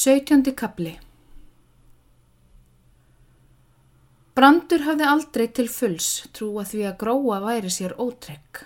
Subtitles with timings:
[0.00, 0.54] 17.
[0.56, 0.94] kapli
[4.32, 6.06] Brandur hafði aldrei til fulls
[6.38, 8.62] trúa því að gróa væri sér ótrygg.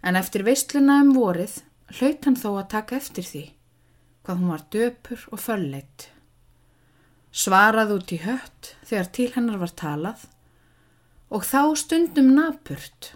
[0.00, 1.58] En eftir veistluna um vorið
[1.98, 3.44] hlaut hann þó að taka eftir því,
[4.24, 6.08] hvað hún var döpur og fölleitt.
[7.44, 10.26] Svarað út í hött þegar til hennar var talað
[11.28, 13.12] og þá stundum napurt.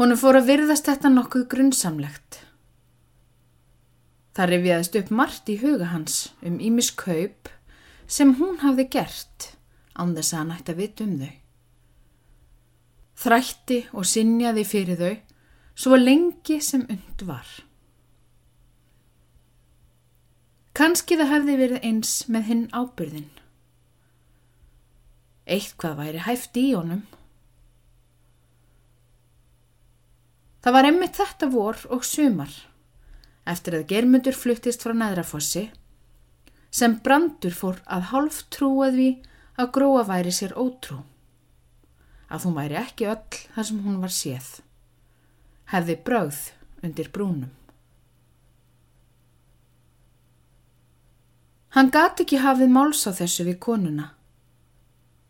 [0.00, 2.46] Húnu fór að virðast þetta nokkuð grunnsamlegt.
[4.38, 6.16] Það rifjaðist upp margt í huga hans
[6.46, 7.48] um Ímis kaup
[8.06, 9.46] sem hún hafði gert
[9.98, 11.32] án þess að hann ætti að vita um þau.
[13.18, 15.16] Þrætti og sinjaði fyrir þau
[15.74, 17.50] svo lengi sem und var.
[20.78, 23.28] Kanski það hefði verið eins með hinn ábyrðin.
[25.50, 27.02] Eitt hvað væri hæft í honum.
[30.62, 32.54] Það var emmitt þetta vor og sumar
[33.48, 35.68] eftir að germundur fluttist frá neðrafossi
[36.70, 39.28] sem brandur fór að hálf trúað við
[39.58, 41.00] að gróa væri sér ótrú.
[42.28, 44.48] Að hún væri ekki öll þar sem hún var séð.
[45.72, 46.42] Hefði brauð
[46.84, 47.54] undir brúnum.
[51.76, 54.12] Hann gati ekki hafið máls á þessu við konuna,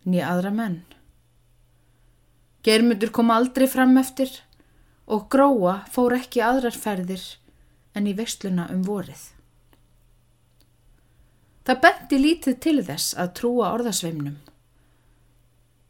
[0.06, 0.78] nýja aðra menn.
[2.62, 4.30] Germundur kom aldrei fram eftir
[5.06, 7.22] og gróa fór ekki aðrar ferðir
[7.98, 9.24] en í vestluna um vorið.
[11.68, 14.38] Það benti lítið til þess að trúa orðasveimnum.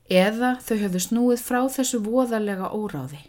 [0.08, 3.20] Eða þau höfðu snúið frá þessu voðalega óráði.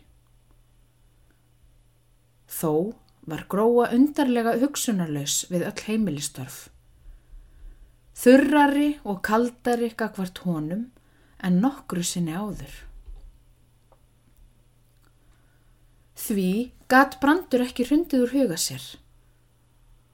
[2.50, 2.96] Þó
[3.30, 6.70] var gróa undarlega hugsunarlaus við öll heimilistörf.
[8.18, 10.88] Þurrari og kaldari gagvart honum
[11.46, 12.89] en nokkru sinni áður.
[16.20, 16.50] Því
[16.92, 18.84] gat brandur ekki hrundið úr huga sér.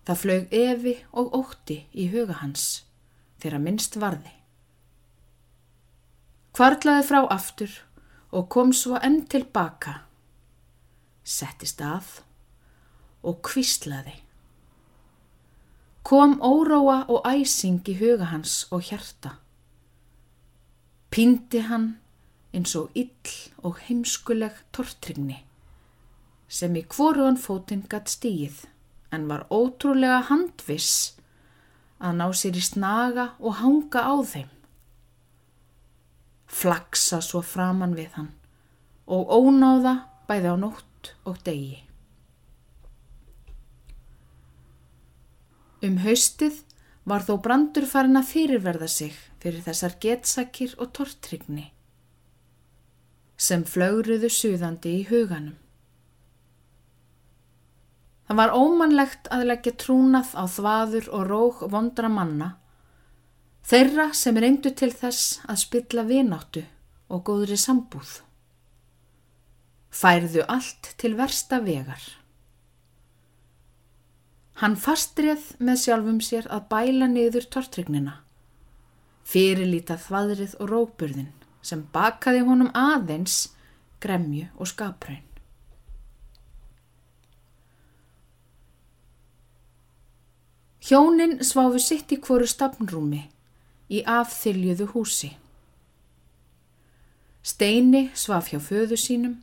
[0.06, 2.66] Það flög evi og ótti í huga hans
[3.42, 4.34] þegar minnst varði.
[6.56, 7.72] Kvarlaði frá aftur
[8.36, 9.96] og kom svo enn tilbaka,
[11.26, 12.20] settist að
[13.26, 14.14] og kvíslaði.
[16.06, 19.40] Kom óróa og æsing í huga hans og hjarta.
[21.10, 21.96] Píndi hann
[22.54, 23.34] eins og ill
[23.66, 25.42] og heimskuleg tortrygni
[26.56, 28.64] sem í kvoruðan fótinn gatt stíð
[29.16, 31.16] en var ótrúlega handviss
[32.00, 34.52] að ná sér í snaga og hanga á þeim.
[36.46, 38.32] Flaksa svo framann við hann
[39.06, 39.96] og ónáða
[40.30, 41.84] bæði á nótt og degi.
[45.86, 46.64] Um haustið
[47.06, 51.68] var þó brandur farin að fyrirverða sig fyrir þessar getsakir og tortrygni
[53.38, 55.58] sem flögruðu suðandi í huganum.
[58.26, 62.56] Það var ómannlegt að leggja trúnað á þvaður og rók vondra manna,
[63.66, 66.64] þeirra sem reyndu til þess að spilla vináttu
[67.14, 68.22] og góðri sambúð.
[69.94, 72.02] Færðu allt til versta vegar.
[74.60, 78.18] Hann fastrið með sjálfum sér að bæla niður tortrygnina,
[79.28, 81.32] fyrirlítað þvaðrið og rókburðin
[81.66, 83.52] sem bakaði honum aðeins
[84.02, 85.35] gremju og skapraun.
[90.86, 93.24] Hjónin sváfu sitt í hvoru stafnrúmi
[93.90, 95.32] í afþyljuðu húsi.
[97.42, 99.40] Steini svaf hjá föðu sínum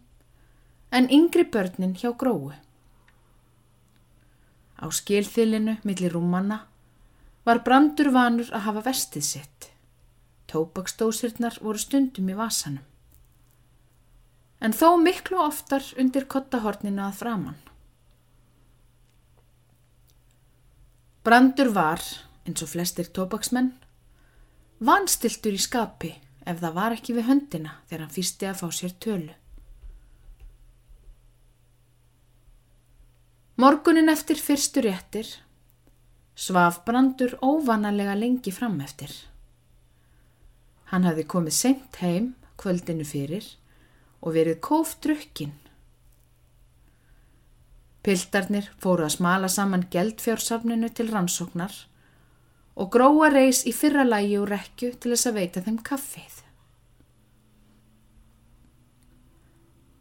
[0.94, 2.52] en yngri börnin hjá gróu.
[4.78, 6.60] Á skilþylinu millir rúmanna
[7.42, 9.68] var brandur vanur að hafa vestið sitt.
[10.46, 12.86] Tópakstósirnar voru stundum í vasanum.
[14.62, 17.71] En þó miklu oftar undir kottahornina að framann.
[21.22, 22.02] Brandur var,
[22.42, 23.70] eins og flestir tópaksmenn,
[24.82, 26.10] vanstiltur í skapi
[26.42, 29.36] ef það var ekki við höndina þegar hann fýsti að fá sér tölu.
[33.62, 35.30] Morgunin eftir fyrstu réttir
[36.34, 39.12] svaf Brandur óvanalega lengi fram eftir.
[40.90, 43.46] Hann hafði komið sent heim kvöldinu fyrir
[44.22, 45.54] og verið kófdrukkin
[48.02, 51.74] Piltarnir fóru að smala saman geldfjársafninu til rannsóknar
[52.74, 56.38] og gróa reys í fyrra lægi og rekju til þess að veita þeim kaffið.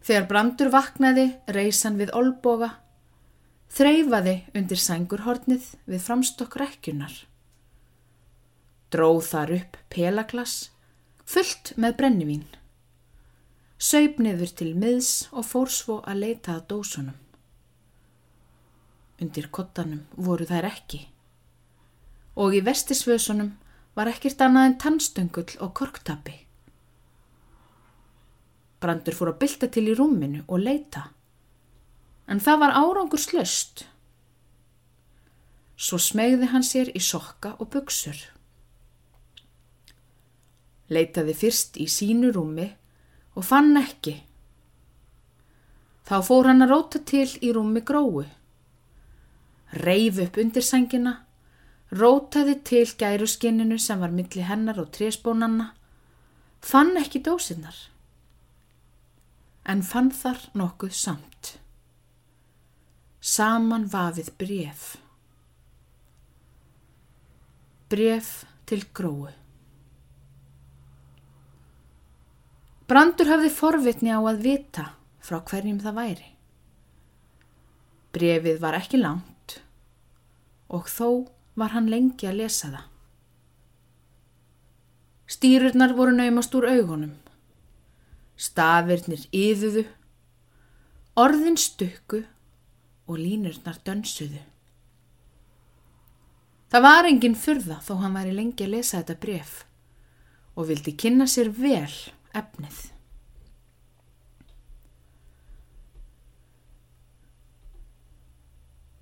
[0.02, 2.72] Þegar brandur vaknaði reysan við olboga,
[3.70, 7.14] þreyfaði undir sængurhornið við framstokk rekjunar.
[8.92, 10.56] Dróð þar upp pelaglas,
[11.24, 12.48] fullt með brennivín.
[13.78, 17.20] Saup niður til miðs og fór svo að leita að dósunum.
[19.22, 21.06] Undir kottanum voru þær ekki.
[22.42, 23.54] Og í vestisvösunum
[23.96, 26.36] var ekkert annað en tannstöngul og korktappi.
[28.82, 31.12] Brandur fór að bylta til í rúminu og leita.
[32.32, 33.86] En það var árangur slöst.
[35.78, 38.18] Svo smegði hann sér í sokka og buksur.
[40.92, 42.68] Leitaði fyrst í sínu rúmi
[43.38, 44.18] og fann ekki.
[46.08, 48.26] Þá fór hann að róta til í rúmi gróu.
[49.72, 51.14] Reif upp undir sangina,
[51.96, 55.70] rótaði til gæruskinninu sem var milli hennar og trésbónanna,
[56.60, 57.78] fann ekki dósinnar,
[59.64, 61.54] en fann þar nokkuð samt.
[63.22, 64.86] Saman vafið bref.
[67.88, 68.32] Bref
[68.68, 69.30] til gróu.
[72.92, 74.90] Brandur hafði forvitni á að vita
[75.24, 76.32] frá hverjum það væri.
[78.12, 79.31] Brefið var ekki langt
[80.72, 81.28] og þó
[81.60, 82.86] var hann lengi að lesa það.
[85.32, 87.16] Stýrurnar voru naumast úr augunum.
[88.36, 89.86] Stafirnir yðuðu,
[91.20, 92.24] orðin stukku
[93.08, 94.42] og línurnar dönsuðu.
[96.72, 99.54] Það var enginn fyrða þó hann væri lengi að lesa þetta bref
[100.56, 101.92] og vildi kynna sér vel
[102.36, 102.78] efnið.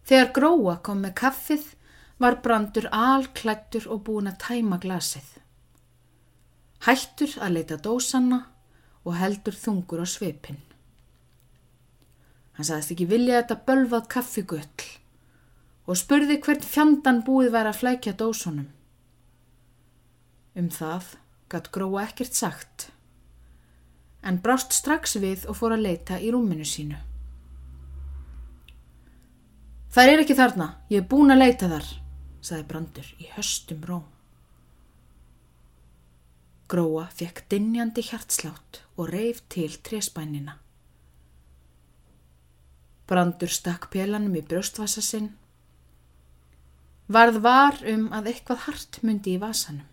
[0.09, 1.65] Þegar gróa kom með kaffið
[2.17, 5.27] var brandur alklættur og búin að tæma glasið.
[6.87, 8.39] Hættur að leita dósanna
[9.05, 10.57] og heldur þungur á svipin.
[12.57, 14.87] Hann sagðist ekki vilja þetta bölvað kaffigull
[15.89, 18.67] og spurði hvert fjandan búið væri að flækja dósunum.
[20.57, 21.13] Um það
[21.53, 22.89] gatt gróa ekkert sagt
[24.25, 26.97] en brást strax við og fór að leita í rúminu sínu.
[29.89, 31.85] Það er ekki þarna, ég er búin að leita þar,
[32.45, 34.03] saði Brandur í höstum róm.
[36.69, 40.59] Gróa fekk dinjandi hjartslátt og reif til tréspænina.
[43.09, 45.31] Brandur stakk pélanum í brjóstvasa sinn.
[47.09, 49.87] Varð var um að eitthvað hart myndi í vasanum.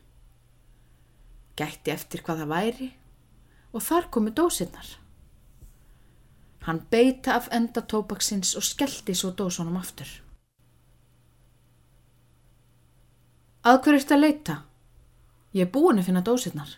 [1.57, 2.91] Gætti eftir hvað það væri
[3.73, 4.91] og þar komu dósinnar.
[6.67, 10.09] Hann beita af enda tópaksins og skellti svo dósunum aftur.
[13.67, 14.57] Að hver eftir að leita?
[15.55, 16.73] Ég er búin að finna dósinnar.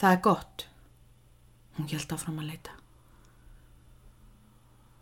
[0.00, 0.64] Það er gott.
[1.76, 2.76] Hún held áfram að leita.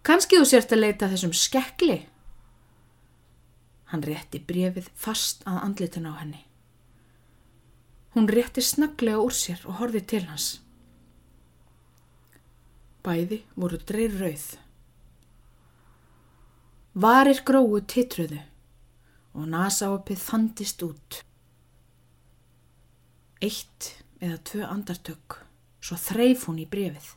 [0.06, 1.98] Kanski þú sért að leita þessum skekli?
[3.90, 6.42] Hann rétti brefið fast að andlitin á henni.
[8.14, 10.48] Hún rétti snaglega úr sér og horfið til hans.
[13.04, 14.46] Bæði voru dreir rauð.
[17.00, 18.40] Varir gróu titruðu
[19.36, 21.20] og nasáapið þandist út.
[23.40, 25.38] Eitt eða tvö andartök,
[25.80, 27.14] svo þreif hún í brefið.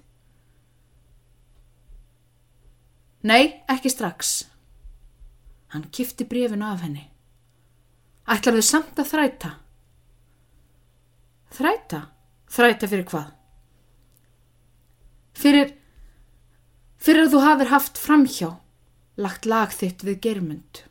[3.28, 4.44] Nei, ekki strax.
[5.74, 7.10] Hann kifti brefinu af henni.
[8.30, 9.52] Ætlar þau samt að þræta?
[11.58, 12.02] Þræta?
[12.54, 13.32] Þræta fyrir hvað?
[15.34, 15.74] Fyrir,
[17.02, 18.50] fyrir að þú hafið haft framhjá,
[19.18, 20.84] lagt lag þitt við germund.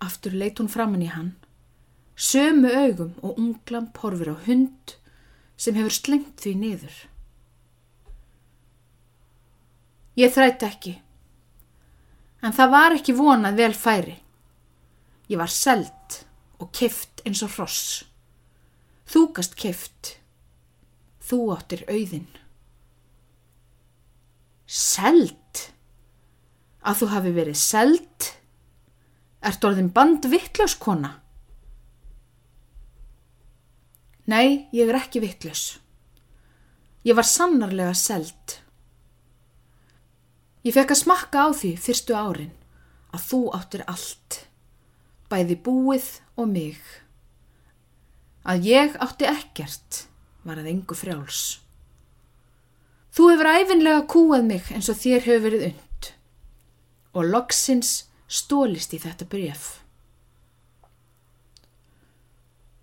[0.00, 1.34] Aftur leit hún framann í hann,
[2.16, 4.96] sömu augum og unglam porfur á hund
[5.60, 6.96] sem hefur slengt því niður.
[10.20, 10.94] Ég þrætti ekki,
[12.44, 14.16] en það var ekki vonað vel færi.
[15.30, 16.22] Ég var selt
[16.60, 18.02] og kift eins og hross.
[19.10, 20.19] Þú gast kift.
[21.30, 22.26] Þú áttir auðin.
[24.66, 25.68] Selt?
[26.82, 28.30] Að þú hafi verið selt?
[29.46, 31.12] Ert orðin bandvittlaus kona?
[34.26, 35.78] Nei, ég er ekki vittlaus.
[37.06, 38.58] Ég var sannarlega selt.
[40.66, 42.52] Ég fekk að smakka á því fyrstu árin
[43.14, 44.42] að þú áttir allt
[45.30, 46.82] bæði búið og mig.
[48.42, 50.04] Að ég átti ekkert
[50.46, 51.60] var að engu frjáls.
[53.10, 56.10] Þú hefur æfinlega kúað mig eins og þér hefur verið und
[57.10, 57.92] og loksins
[58.30, 59.80] stólist í þetta bref.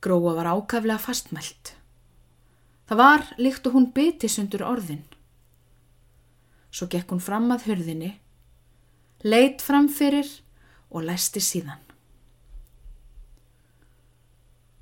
[0.04, 1.74] Gróa var ákaflega fastmælt.
[2.88, 5.04] Það var líkt og hún bytis undur orðin.
[6.72, 8.12] Svo gekk hún fram að hörðinni,
[9.24, 10.30] leitt framfyrir
[10.92, 11.82] og læsti síðan.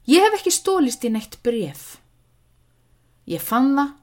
[0.06, 1.96] Ég hef ekki stólist í neitt bref.
[3.26, 3.94] Ég fann það,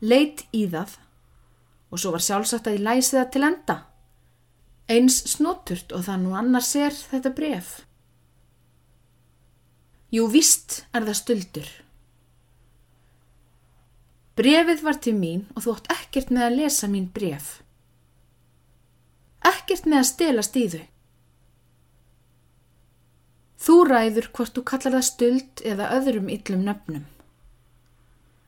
[0.00, 0.96] leitt í það
[1.90, 3.76] og svo var sjálfsagt að ég læsi það til enda.
[4.90, 7.70] Eins snoturt og það nú annars er þetta bref.
[10.10, 11.70] Jú, vist er það stöldur.
[14.38, 17.58] Brefið var til mín og þú átt ekkert með að lesa mín bref.
[19.46, 20.86] Ekkert með að stelast í þau.
[23.60, 27.04] Þú ræður hvort þú kallar það stöld eða öðrum yllum nöfnum.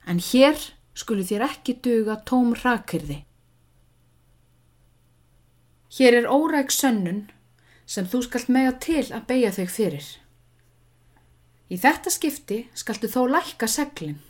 [0.06, 0.58] En hér
[0.98, 3.22] skulu þér ekki duga tóm rakirði.
[5.92, 7.26] Hér er óræk sönnun
[7.86, 10.06] sem þú skalt mega til að beigja þau fyrir.
[11.72, 14.20] Í þetta skipti skaltu þó lækka seglinn.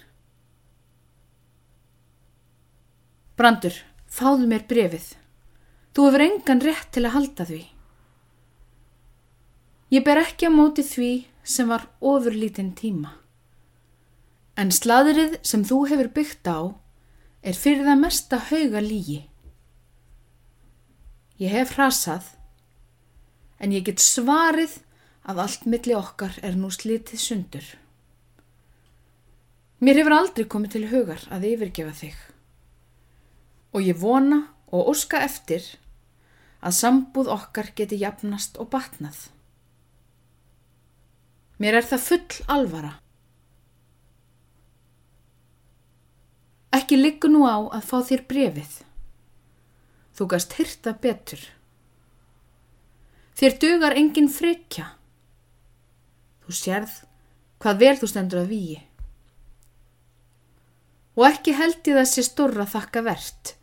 [3.38, 3.74] Brandur,
[4.06, 5.06] fáðu mér brefið.
[5.92, 7.62] Þú hefur engan rétt til að halda því.
[9.92, 11.12] Ég ber ekki á móti því
[11.44, 13.21] sem var ofurlítinn tíma.
[14.56, 16.76] En sladrið sem þú hefur byggt á
[17.42, 19.22] er fyrir það mesta hauga lígi.
[21.40, 22.26] Ég hef hrasað,
[23.58, 24.76] en ég get svarið
[25.26, 27.64] að allt milli okkar er nú slítið sundur.
[29.82, 32.18] Mér hefur aldrei komið til hugar að yfirgefa þig.
[33.74, 35.64] Og ég vona og óska eftir
[36.62, 39.30] að sambúð okkar geti jafnast og batnað.
[41.58, 42.98] Mér er það full alvara
[46.82, 48.72] Ekki liggur nú á að fá þér brefið.
[50.18, 51.38] Þú gast hyrta betur.
[53.38, 54.88] Þér dugar engin frikja.
[56.42, 56.96] Þú sérð
[57.62, 58.80] hvað vel þú stendur að víi.
[61.14, 63.54] Og ekki held ég þessi stórra þakka verðt,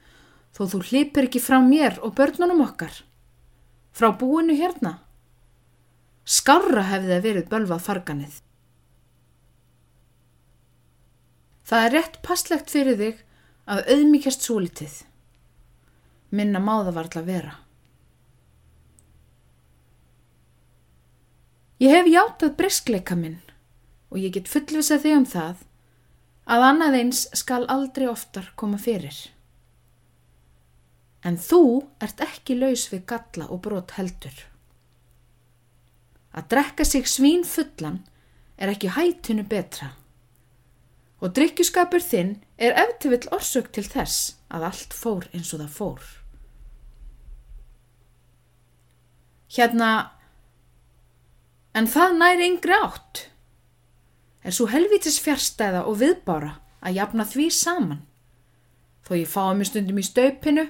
[0.55, 2.93] þó þú hlipir ekki frá mér og börnunum okkar.
[3.91, 5.01] Frá búinu hérna.
[6.23, 8.39] Skára hefði það verið bölvað farganið.
[11.69, 13.17] Það er rétt passlegt fyrir þig
[13.69, 14.93] að auðmíkjast svo litið.
[16.33, 17.51] Minna má það varðla vera.
[21.79, 23.37] Ég hef játað briskleika minn
[24.09, 25.61] og ég get fullvisað þig um það
[26.49, 29.15] að annað eins skal aldrei oftar koma fyrir.
[31.21, 31.61] En þú
[32.01, 34.33] ert ekki laus við galla og brot heldur.
[36.33, 38.01] Að drekka sig svín fullan
[38.57, 39.93] er ekki hættinu betra
[41.19, 46.07] og drikkjuskapur þinn er eftirvill orsök til þess að allt fór eins og það fór.
[49.49, 49.89] Hérna,
[51.73, 53.23] en það næri yngri átt,
[54.45, 58.03] er svo helvitis fjärstæða og viðbára að jafna því saman,
[59.03, 60.67] þó ég fái mig stundum í staupinu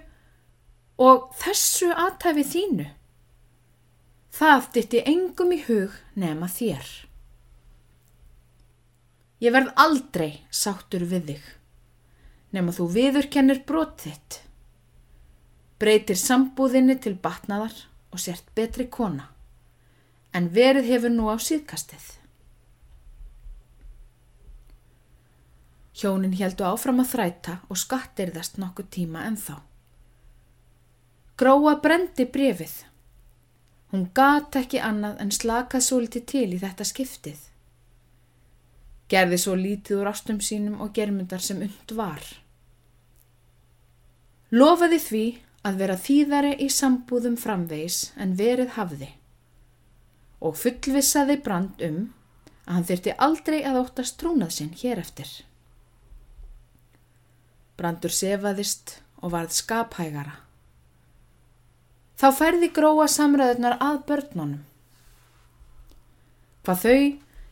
[0.99, 2.87] og þessu aðtæfi þínu.
[4.39, 7.08] Það ditti engum í hug nema þér.
[9.39, 11.43] Ég verð aldrei sáttur við þig,
[12.51, 14.41] nema þú viðurkennir brot þitt.
[15.79, 17.75] Breytir sambúðinni til batnaðar
[18.11, 19.29] og sért betri kona,
[20.35, 22.09] en verið hefur nú á síðkastið.
[25.99, 29.55] Hjónin heldu áfram að þræta og skattirðast nokkuð tíma en þá.
[31.39, 32.75] Gróa brendi brefið.
[33.91, 37.48] Hún gata ekki annað en slakað svo litið til í þetta skiptið
[39.09, 42.23] gerði svo lítið úr ástum sínum og germyndar sem und var.
[44.53, 45.25] Lofaði því
[45.67, 49.09] að vera þýðari í sambúðum framvegis en verið hafði
[50.39, 51.99] og fullvisaði brand um
[52.65, 55.29] að hann þyrti aldrei að óttast trúnað sinn hér eftir.
[57.79, 60.35] Brandur sefaðist og varð skaphægara.
[62.19, 64.63] Þá færði gróa samræðunar að börnunum.
[66.67, 67.01] Hvað þau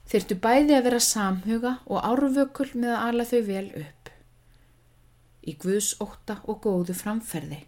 [0.08, 4.12] þyrtu bæði að vera samhuga og árvökul með að ala þau vel upp.
[5.48, 7.64] Í Guðs óta og góðu framferði.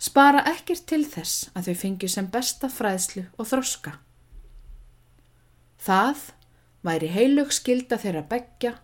[0.00, 3.98] Spara ekkert til þess að þau fengju sem besta fræðslu og þroska.
[5.80, 6.22] Það
[6.84, 8.78] væri heilug skilda þeirra begja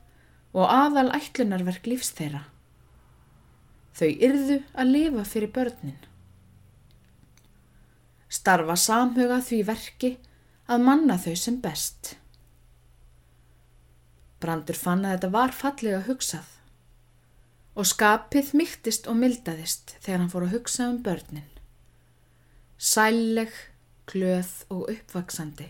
[0.56, 2.42] og aðal ætlunarverk lífs þeirra.
[3.96, 5.98] Þau yrðu að lifa fyrir börnin.
[8.28, 10.10] Starfa samhuga því verki
[10.66, 12.16] að manna þau sem best.
[14.42, 16.52] Brandur fann að þetta var fallega hugsað
[17.76, 21.48] og skapið mygtist og mildaðist þegar hann fór að hugsa um börnin.
[22.76, 23.52] Sæleg,
[24.08, 25.68] glöð og uppvaksandi.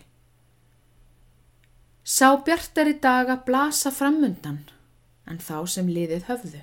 [2.07, 4.63] Sá bjartari daga blasa framundan
[5.27, 6.63] en þá sem liðið höfðu.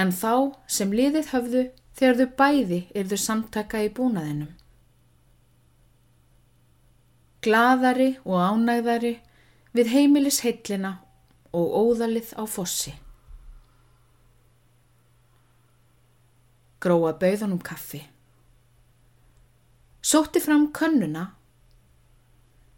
[0.00, 1.64] En þá sem liðið höfðu
[1.98, 4.57] þegar þau bæði yrðu samtaka í búnaðinum
[7.44, 9.14] glaðari og ánægðari
[9.76, 10.98] við heimilis heillina
[11.54, 12.94] og óðalið á fossi.
[16.78, 18.04] Gróa bauðunum kaffi.
[20.02, 21.24] Sótti fram könnuna,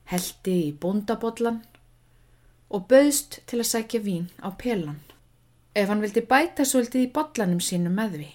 [0.09, 1.61] heldi í bóndabodlan
[2.71, 5.01] og bauðst til að sækja vín á pelan.
[5.77, 8.31] Ef hann vildi bæta svolítið í bodlanum sínu með því.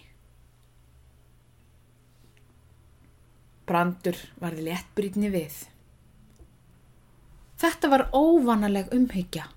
[3.65, 5.55] Brandur varði léttbrítni við.
[7.62, 9.50] Þetta var óvanaleg umhyggja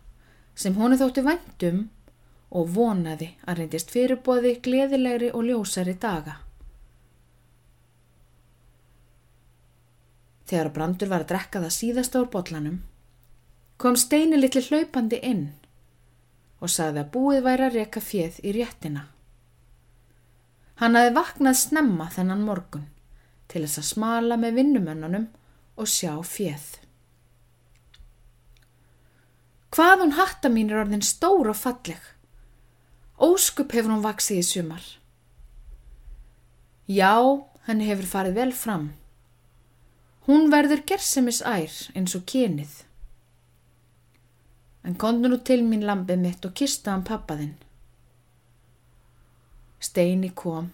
[0.58, 1.86] sem honu þótti væntum
[2.48, 6.38] og vonaði að reyndist fyrirbóði gleðilegri og ljósari daga.
[10.48, 12.78] Þegar Brandur var að drekka það síðasta úr botlanum,
[13.76, 15.44] kom Steini litli hlaupandi inn
[16.58, 19.04] og saði að búið væri að reka fjöð í réttina.
[20.80, 22.88] Hann hafi vaknað snemma þennan morgun
[23.50, 25.28] til þess að smala með vinnumönnunum
[25.78, 26.87] og sjá fjöð.
[29.74, 32.00] Hvað hún hatta mín er orðin stór og falleg?
[33.18, 34.84] Óskup hefur hún vaksið í sumar.
[36.88, 37.12] Já,
[37.66, 38.90] henni hefur farið vel fram.
[40.28, 42.82] Hún verður gersemis ær eins og kynið.
[44.88, 47.56] En kondur nú til mín lampið mitt og kista hann pappaðinn.
[49.84, 50.72] Steini kom,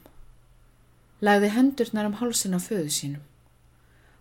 [1.24, 3.24] lagði hendurnar um hálsin á föðu sínum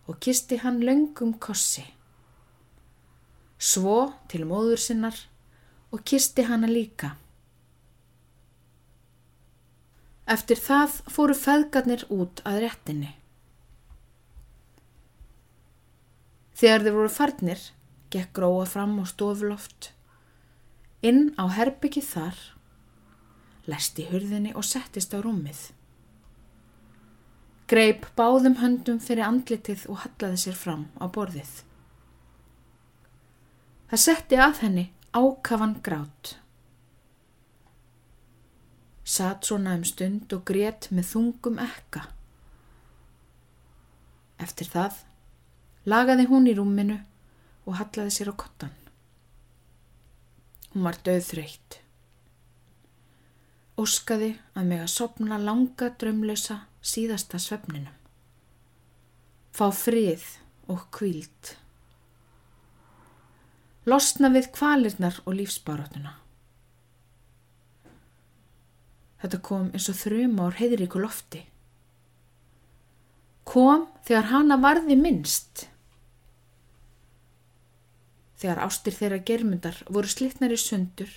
[0.07, 1.85] og kisti hann löngum kossi.
[3.63, 5.15] Svo til móður sinnar
[5.93, 7.13] og kisti hanna líka.
[10.33, 13.11] Eftir það fóru feðgarnir út að réttinni.
[16.59, 17.63] Þegar þeir voru farnir,
[18.13, 19.91] gekk gróa fram á stofuloft.
[21.03, 22.37] Inn á herbyggið þar,
[23.67, 25.71] lesti hurðinni og settist á rúmið.
[27.67, 31.63] Greip báðum höndum fyrir andlitið og hallaði sér fram á borðið.
[33.93, 34.83] Það setti að henni
[35.13, 36.29] ákafan grát.
[39.05, 42.01] Satt svona um stund og grét með þungum ekka.
[44.41, 44.97] Eftir það
[45.85, 46.97] lagaði hún í rúminu
[47.69, 48.73] og hallaði sér á kottan.
[50.73, 51.81] Hún var döðþreytt.
[53.77, 57.93] Óskaði að mig að sopna langa drömlösa síðasta svefninum.
[59.53, 60.31] Fá frið
[60.65, 61.59] og kvíld.
[63.89, 66.13] Losna við kvalirnar og lífsbaróttuna.
[69.23, 71.41] Þetta kom eins og þrjum ár heiðríku lofti.
[73.47, 75.65] Kom þegar hana varði minnst.
[78.39, 81.11] Þegar ástir þeirra germundar voru slittnar í sundur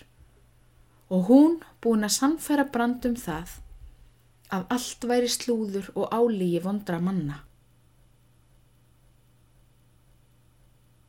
[1.11, 3.59] og hún búin að sannfæra brandum það
[4.55, 7.46] að allt væri slúður og álígi vondra manna.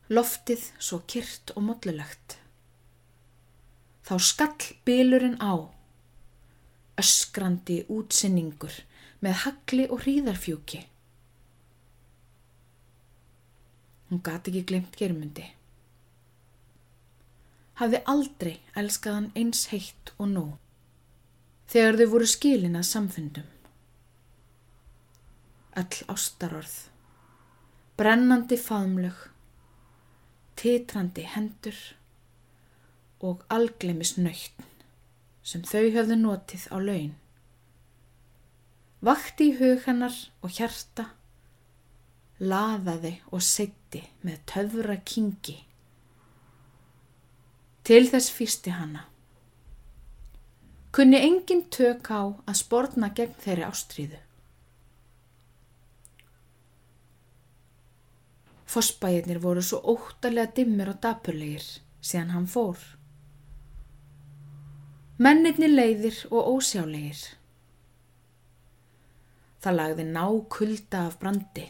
[0.07, 2.37] Loftið svo kyrt og mollulegt.
[4.07, 5.67] Þá skall bylurinn á
[6.97, 8.71] öskrandi útsinningur
[9.19, 10.79] með hagli og hríðarfjúki.
[14.07, 15.43] Hún gati ekki glemt germundi.
[17.77, 20.45] Hafði aldrei elskaðan eins heitt og nú,
[21.69, 23.49] þegar þau voru skilin að samfundum.
[25.77, 26.77] Öll ástarorð,
[27.99, 29.19] brennandi faðmlög,
[30.57, 31.77] titrandi hendur
[33.23, 34.65] og algleimis nöytn
[35.47, 37.13] sem þau höfðu notið á laun.
[39.07, 41.05] Vakti í hug hennar og hjarta,
[42.41, 45.55] laðaði og setti með töfra kingi.
[47.87, 49.05] Til þess fýsti hanna.
[50.91, 54.19] Kunni engin tök á að spórna gegn þeirri ástríðu.
[58.67, 61.63] Fossbæirnir voru svo óttalega dimmir og dapurlegir
[62.03, 62.77] síðan hann fór.
[65.23, 67.21] Mennirni leiðir og ósjálegir.
[69.63, 71.63] Það lagði ná kulda af brandi.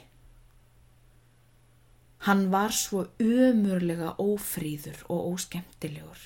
[2.27, 6.25] Hann var svo umurlega ófríður og óskemtilegur.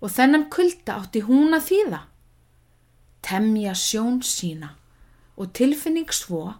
[0.00, 2.00] Og þennan kulda átti hún að þýða.
[3.20, 4.72] Temja sjón sína
[5.36, 6.56] og tilfinning svo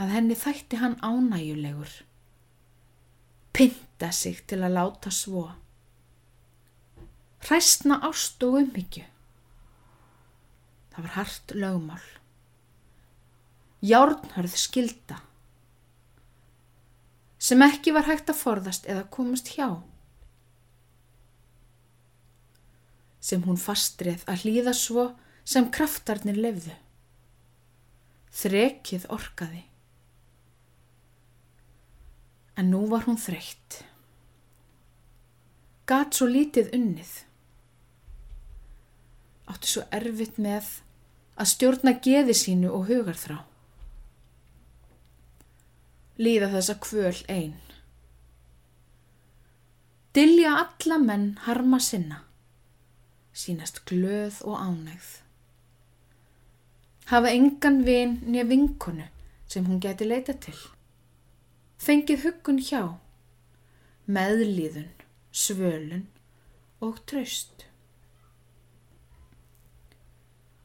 [0.00, 1.92] að henni þætti hann ánægulegur.
[3.54, 5.50] Pinta sig til að láta svo
[7.44, 9.04] hræstna ást og umhyggju.
[10.94, 12.04] Það var hart lögmál.
[13.84, 15.20] Járnhörð skilda
[17.44, 19.82] sem ekki var hægt að forðast eða komast hjá.
[23.20, 25.04] Sem hún fastrið að hlýða svo
[25.44, 26.72] sem kraftarnir lefðu.
[28.32, 29.60] Þrekið orkaði.
[32.56, 33.82] En nú var hún þreytt.
[35.90, 37.14] Gat svo lítið unnið
[39.50, 40.68] átti svo erfitt með
[41.40, 43.38] að stjórna geði sínu og hugar þrá.
[46.20, 47.58] Líða þessa kvöl einn.
[50.14, 52.20] Dilja alla menn harma sinna,
[53.34, 55.08] sínast glöð og ánægð.
[57.10, 59.08] Hafa engan vin nýja vinkonu
[59.50, 60.56] sem hún geti leita til.
[61.80, 62.96] Fengið huggun hjá,
[64.06, 64.90] meðlíðun,
[65.34, 66.06] svölun
[66.84, 67.66] og traust.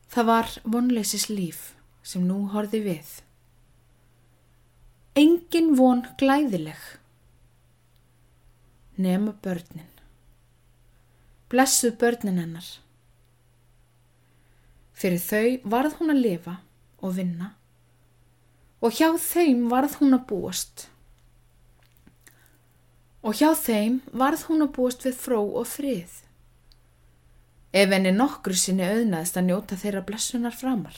[0.10, 1.60] Það var vonleisis líf
[2.02, 3.10] sem nú horfi við.
[5.20, 6.80] Engin von glæðileg.
[9.00, 9.90] Nema börnin.
[11.50, 12.68] Blessuð börnin hennar.
[14.94, 16.60] Fyrir þau varð hún að lifa
[17.00, 17.54] og vinna
[18.84, 20.88] og hjá þeim varð hún að búast.
[23.26, 26.22] Og hjá þeim varð hún að búast við fró og frið.
[27.76, 30.96] Ef henni nokkru sinni auðnaðist að njóta þeirra blessunar framar.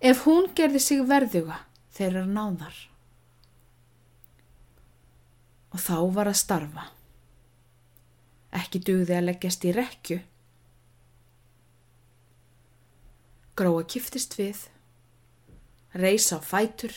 [0.00, 1.60] Ef hún gerði sig verðuga
[1.94, 2.74] þeirra náðar.
[5.72, 6.88] Og þá var að starfa.
[8.52, 10.18] Ekki dugði að leggjast í rekju.
[13.56, 14.58] Gróa kiftist við,
[15.92, 16.92] reysa á fætur,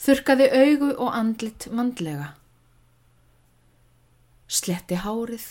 [0.00, 2.30] þurkaði augu og andlit vandlega,
[4.48, 5.44] sletti hárið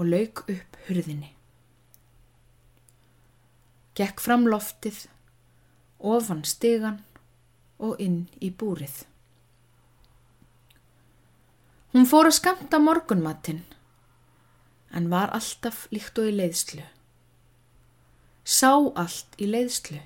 [0.00, 1.34] og lauk upp hurðinni.
[3.98, 5.02] Gekk fram loftið,
[6.00, 7.02] ofan stegan
[7.76, 9.02] og inn í búrið.
[11.92, 13.64] Hún fór að skamta morgunmatinn,
[14.96, 16.86] en var alltaf líkt og í leiðslu.
[18.48, 20.00] Sá allt í leiðslu,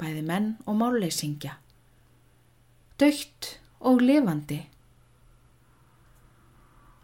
[0.00, 1.58] bæði menn og máleysingja.
[2.96, 4.62] Daukt og lifandi.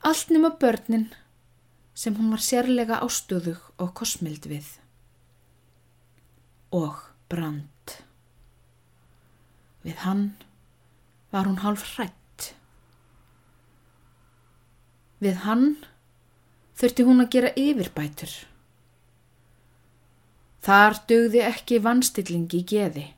[0.03, 1.11] Allt nema börnin
[1.95, 4.71] sem hún var sérlega ástöðug og kosmild við.
[6.73, 6.97] Og
[7.29, 7.99] brand.
[9.85, 10.25] Við hann
[11.33, 12.55] var hún hálf hrætt.
[15.21, 15.75] Við hann
[16.73, 18.33] þurfti hún að gera yfirbætur.
[20.63, 23.11] Þar dögði ekki vannstillingi geði,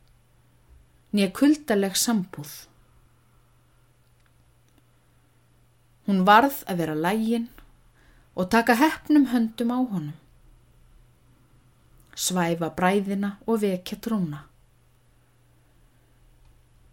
[1.15, 2.53] nýja kuldaleg sambúð.
[6.05, 7.47] Hún varð að vera lægin
[8.35, 10.19] og taka hefnum höndum á honum.
[12.15, 14.45] Svæfa bræðina og vekja trúna.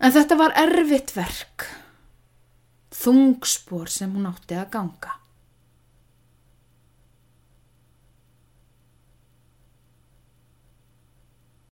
[0.01, 1.67] En þetta var erfitt verk,
[3.03, 5.20] þungspor sem hún átti að ganga.